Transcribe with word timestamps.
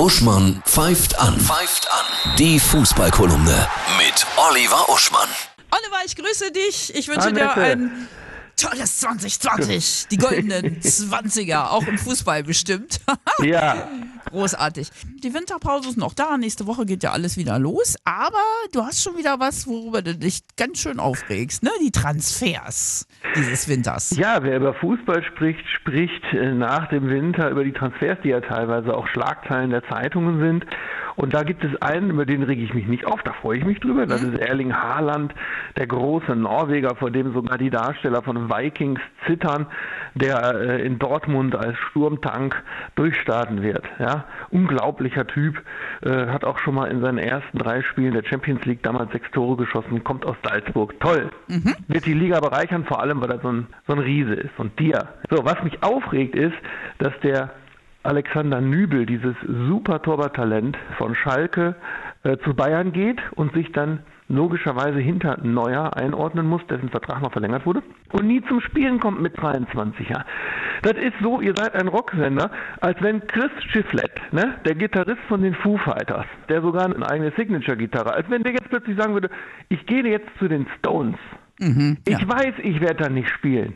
Uschmann 0.00 0.62
pfeift 0.64 1.18
an. 1.18 1.38
Pfeift 1.38 1.86
an. 1.92 2.34
Die 2.38 2.58
Fußballkolumne 2.58 3.68
mit 3.98 4.26
Oliver 4.48 4.88
Uschmann. 4.88 5.28
Oliver, 5.70 5.98
ich 6.06 6.16
grüße 6.16 6.50
dich. 6.52 6.94
Ich 6.94 7.06
wünsche 7.08 7.30
dir 7.34 7.52
Annette. 7.52 7.72
ein 7.72 8.08
tolles 8.56 9.00
2020. 9.00 10.06
Die 10.10 10.16
goldenen 10.16 10.80
20er, 10.82 11.66
auch 11.68 11.86
im 11.86 11.98
Fußball 11.98 12.42
bestimmt. 12.44 13.02
Ja, 13.42 13.88
Großartig. 14.26 14.90
Die 15.22 15.34
Winterpause 15.34 15.90
ist 15.90 15.98
noch 15.98 16.14
da. 16.14 16.36
Nächste 16.36 16.66
Woche 16.66 16.86
geht 16.86 17.02
ja 17.02 17.12
alles 17.12 17.36
wieder 17.36 17.58
los. 17.58 17.96
Aber 18.04 18.42
du 18.72 18.82
hast 18.82 19.02
schon 19.02 19.16
wieder 19.16 19.40
was, 19.40 19.66
worüber 19.66 20.02
du 20.02 20.14
dich 20.14 20.40
ganz 20.56 20.80
schön 20.80 20.98
aufregst. 20.98 21.62
Ne? 21.62 21.70
Die 21.82 21.90
Transfers 21.90 23.06
dieses 23.36 23.68
Winters. 23.68 24.16
ja, 24.16 24.42
wer 24.42 24.56
über 24.56 24.74
Fußball 24.74 25.22
spricht, 25.24 25.66
spricht 25.68 26.24
äh, 26.32 26.52
nach 26.52 26.88
dem 26.88 27.08
Winter 27.08 27.50
über 27.50 27.64
die 27.64 27.72
Transfers, 27.72 28.18
die 28.22 28.28
ja 28.28 28.40
teilweise 28.40 28.96
auch 28.96 29.06
Schlagzeilen 29.08 29.70
der 29.70 29.84
Zeitungen 29.84 30.40
sind. 30.40 30.66
Und 31.16 31.34
da 31.34 31.42
gibt 31.42 31.62
es 31.64 31.82
einen, 31.82 32.10
über 32.10 32.24
den 32.24 32.42
rege 32.42 32.62
ich 32.62 32.72
mich 32.72 32.86
nicht 32.86 33.04
auf, 33.04 33.22
da 33.22 33.34
freue 33.34 33.58
ich 33.58 33.64
mich 33.64 33.78
drüber. 33.80 34.06
Das 34.06 34.22
ist 34.22 34.38
Erling 34.38 34.74
Haaland, 34.74 35.34
der 35.76 35.86
große 35.86 36.34
Norweger, 36.34 36.96
vor 36.96 37.10
dem 37.10 37.34
sogar 37.34 37.58
die 37.58 37.68
Darsteller 37.68 38.22
von 38.22 38.48
Vikings 38.48 39.00
zittern, 39.26 39.66
der 40.14 40.54
äh, 40.54 40.86
in 40.86 40.98
Dortmund 40.98 41.54
als 41.54 41.76
Sturmtank 41.90 42.62
durchstarten 42.94 43.62
wird. 43.62 43.84
Ja, 43.98 44.09
unglaublicher 44.50 45.26
Typ, 45.26 45.62
äh, 46.02 46.26
hat 46.26 46.44
auch 46.44 46.58
schon 46.58 46.74
mal 46.74 46.86
in 46.86 47.00
seinen 47.00 47.18
ersten 47.18 47.58
drei 47.58 47.82
Spielen 47.82 48.14
der 48.14 48.24
Champions 48.24 48.64
League 48.64 48.82
damals 48.82 49.12
sechs 49.12 49.30
Tore 49.30 49.56
geschossen, 49.56 50.02
kommt 50.04 50.24
aus 50.26 50.36
Salzburg. 50.42 50.98
Toll. 51.00 51.30
Wird 51.88 52.06
die 52.06 52.14
Liga 52.14 52.40
bereichern, 52.40 52.84
vor 52.84 53.00
allem, 53.00 53.20
weil 53.20 53.30
er 53.30 53.40
so 53.40 53.50
ein, 53.52 53.66
so 53.86 53.94
ein 53.94 53.98
Riese 53.98 54.34
ist, 54.34 54.50
so 54.56 54.64
ein 54.64 54.76
Tier. 54.76 55.08
So, 55.30 55.44
was 55.44 55.62
mich 55.62 55.82
aufregt 55.82 56.34
ist, 56.34 56.56
dass 56.98 57.12
der 57.22 57.50
Alexander 58.02 58.60
Nübel, 58.60 59.04
dieses 59.04 59.36
super 59.44 60.00
Torwarttalent 60.00 60.76
von 60.96 61.14
Schalke, 61.14 61.74
äh, 62.22 62.38
zu 62.38 62.54
Bayern 62.54 62.92
geht 62.92 63.20
und 63.34 63.52
sich 63.52 63.72
dann 63.72 64.00
logischerweise 64.28 65.00
hinter 65.00 65.38
Neuer 65.42 65.96
einordnen 65.96 66.46
muss, 66.46 66.64
dessen 66.68 66.88
Vertrag 66.88 67.20
noch 67.20 67.32
verlängert 67.32 67.66
wurde, 67.66 67.82
und 68.12 68.26
nie 68.26 68.42
zum 68.42 68.60
Spielen 68.60 69.00
kommt 69.00 69.20
mit 69.20 69.36
23 69.36 70.08
Jahren. 70.08 70.24
Das 70.82 70.92
ist 70.92 71.14
so, 71.20 71.40
ihr 71.40 71.54
seid 71.56 71.74
ein 71.74 71.88
Rocksender, 71.88 72.50
als 72.80 73.00
wenn 73.02 73.26
Chris 73.26 73.50
Chiflett, 73.72 74.12
ne, 74.32 74.54
der 74.64 74.74
Gitarrist 74.74 75.20
von 75.28 75.42
den 75.42 75.54
Foo 75.54 75.76
Fighters, 75.78 76.26
der 76.48 76.62
sogar 76.62 76.84
eine 76.84 77.08
eigene 77.08 77.32
Signature-Gitarre, 77.36 78.12
als 78.12 78.28
wenn 78.30 78.42
der 78.42 78.52
jetzt 78.52 78.68
plötzlich 78.70 78.96
sagen 78.96 79.12
würde, 79.12 79.30
ich 79.68 79.84
gehe 79.86 80.04
jetzt 80.04 80.28
zu 80.38 80.48
den 80.48 80.66
Stones. 80.78 81.16
Ich 82.06 82.28
weiß, 82.28 82.54
ich 82.62 82.80
werde 82.80 83.04
da 83.04 83.08
nicht 83.10 83.28
spielen. 83.28 83.74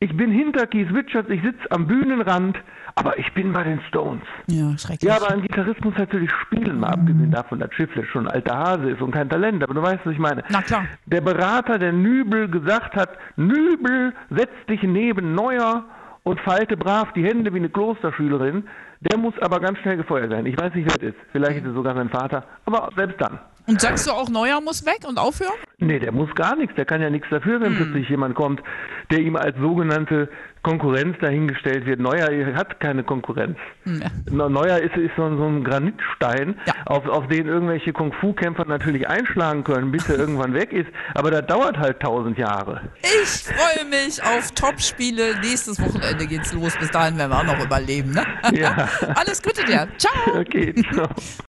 Ich 0.00 0.14
bin 0.16 0.30
hinter 0.32 0.66
Keith 0.66 0.92
Richards, 0.92 1.30
ich 1.30 1.40
sitze 1.42 1.70
am 1.70 1.86
Bühnenrand, 1.86 2.58
aber 2.96 3.18
ich 3.18 3.32
bin 3.34 3.52
bei 3.52 3.62
den 3.62 3.80
Stones. 3.88 4.24
Ja, 4.48 4.76
schrecklich. 4.76 5.02
Ja, 5.02 5.16
aber 5.16 5.30
ein 5.30 5.42
Gitarrist 5.42 5.82
muss 5.84 5.96
natürlich 5.96 6.30
spielen, 6.42 6.80
mal 6.80 6.88
abgesehen 6.88 7.30
davon, 7.30 7.60
dass 7.60 7.72
Schiffler 7.72 8.04
schon 8.04 8.26
ein 8.26 8.34
alter 8.34 8.58
Hase 8.58 8.90
ist 8.90 9.00
und 9.00 9.12
kein 9.12 9.30
Talent, 9.30 9.62
aber 9.62 9.74
du 9.74 9.80
weißt, 9.80 10.00
was 10.04 10.12
ich 10.12 10.18
meine. 10.18 10.42
Na 10.50 10.60
klar. 10.60 10.86
Der 11.06 11.20
Berater, 11.20 11.78
der 11.78 11.92
Nübel 11.92 12.48
gesagt 12.48 12.96
hat, 12.96 13.16
Nübel, 13.36 14.12
setz 14.28 14.50
dich 14.68 14.82
neben 14.82 15.34
Neuer 15.34 15.84
und 16.24 16.40
falte 16.40 16.76
brav 16.76 17.12
die 17.14 17.24
Hände 17.24 17.52
wie 17.52 17.58
eine 17.58 17.68
Klosterschülerin, 17.68 18.68
der 19.00 19.18
muss 19.18 19.34
aber 19.40 19.60
ganz 19.60 19.78
schnell 19.78 19.96
gefeuert 19.96 20.30
werden. 20.30 20.46
Ich 20.46 20.56
weiß 20.56 20.74
nicht, 20.74 20.86
wer 20.86 20.96
es 20.96 21.14
ist. 21.14 21.20
Vielleicht 21.32 21.58
ist 21.58 21.66
es 21.66 21.74
sogar 21.74 21.94
sein 21.94 22.08
Vater, 22.08 22.44
aber 22.64 22.90
selbst 22.96 23.20
dann. 23.20 23.38
Und 23.66 23.80
sagst 23.80 24.06
du 24.06 24.12
auch, 24.12 24.28
Neuer 24.28 24.60
muss 24.60 24.84
weg 24.86 25.06
und 25.06 25.18
aufhören? 25.18 25.54
Nee, 25.82 25.98
der 25.98 26.12
muss 26.12 26.32
gar 26.34 26.54
nichts. 26.56 26.74
Der 26.76 26.84
kann 26.84 27.00
ja 27.02 27.10
nichts 27.10 27.28
dafür, 27.30 27.60
wenn 27.60 27.74
plötzlich 27.76 28.08
jemand 28.08 28.34
kommt, 28.34 28.62
der 29.10 29.18
ihm 29.18 29.36
als 29.36 29.56
sogenannte 29.58 30.28
Konkurrenz 30.62 31.16
dahingestellt 31.20 31.86
wird. 31.86 31.98
Neuer 31.98 32.28
hat 32.54 32.78
keine 32.78 33.02
Konkurrenz. 33.02 33.58
Ne- 33.84 34.48
Neuer 34.48 34.78
ist, 34.78 34.96
ist 34.96 35.10
so, 35.16 35.24
ein- 35.24 35.36
so 35.36 35.44
ein 35.44 35.64
Granitstein, 35.64 36.54
Ja. 36.66 36.74
auf, 36.86 37.04
auf 37.08 37.26
den 37.26 37.48
irgendwelche 37.48 37.92
Kung-Fu-Kämpfer 37.92 38.64
natürlich 38.66 39.08
einschlagen 39.08 39.64
können, 39.64 39.90
bis 39.90 40.08
er 40.08 40.18
irgendwann 40.20 40.54
weg 40.54 40.72
ist. 40.72 40.88
Aber 41.14 41.32
das 41.32 41.46
dauert 41.46 41.76
halt 41.78 41.98
tausend 41.98 42.38
Jahre. 42.38 42.80
Ich 43.02 43.42
freue 43.42 43.84
mich 43.90 44.22
auf 44.22 44.52
Topspiele. 44.52 45.34
Nächstes 45.40 45.80
Wochenende 45.82 46.26
geht's 46.28 46.52
los. 46.52 46.76
Bis 46.78 46.90
dahin 46.92 47.18
werden 47.18 47.30
wir 47.32 47.38
auch 47.38 47.44
noch 47.56 47.64
überleben. 47.64 48.12
Ne? 48.12 48.22
Ja. 48.52 48.88
Alles 49.16 49.42
Gute 49.42 49.64
dir. 49.64 49.88
Ciao. 49.98 50.38
Okay, 50.38 50.72
ciao. 50.94 51.08